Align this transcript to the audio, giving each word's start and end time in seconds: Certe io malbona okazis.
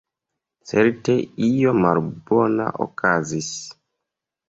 Certe 0.71 1.17
io 1.51 1.75
malbona 1.83 2.69
okazis. 2.89 3.55